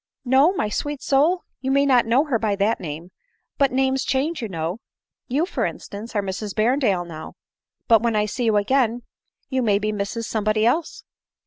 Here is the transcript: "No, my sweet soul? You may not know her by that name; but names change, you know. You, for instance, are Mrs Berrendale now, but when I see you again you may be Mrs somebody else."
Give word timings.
"No, 0.35 0.51
my 0.53 0.67
sweet 0.67 1.03
soul? 1.03 1.43
You 1.59 1.69
may 1.69 1.85
not 1.85 2.07
know 2.07 2.23
her 2.23 2.39
by 2.39 2.55
that 2.55 2.79
name; 2.79 3.11
but 3.59 3.71
names 3.71 4.03
change, 4.03 4.41
you 4.41 4.49
know. 4.49 4.79
You, 5.27 5.45
for 5.45 5.63
instance, 5.63 6.15
are 6.15 6.23
Mrs 6.23 6.55
Berrendale 6.55 7.05
now, 7.05 7.35
but 7.87 8.01
when 8.01 8.15
I 8.15 8.25
see 8.25 8.45
you 8.45 8.57
again 8.57 9.03
you 9.49 9.61
may 9.61 9.77
be 9.77 9.91
Mrs 9.93 10.23
somebody 10.25 10.65
else." 10.65 11.03